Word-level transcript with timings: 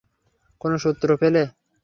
কোনো 0.61 0.75
সূত্র 0.83 1.07
পেলে? 1.21 1.43